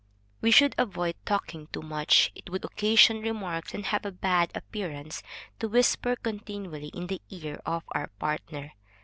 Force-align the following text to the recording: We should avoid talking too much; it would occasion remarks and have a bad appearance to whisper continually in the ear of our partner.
We 0.41 0.49
should 0.49 0.73
avoid 0.79 1.13
talking 1.27 1.67
too 1.67 1.83
much; 1.83 2.31
it 2.33 2.49
would 2.49 2.65
occasion 2.65 3.21
remarks 3.21 3.75
and 3.75 3.85
have 3.85 4.03
a 4.03 4.09
bad 4.11 4.49
appearance 4.55 5.21
to 5.59 5.69
whisper 5.69 6.15
continually 6.15 6.87
in 6.87 7.05
the 7.05 7.21
ear 7.29 7.61
of 7.67 7.83
our 7.91 8.07
partner. 8.07 8.73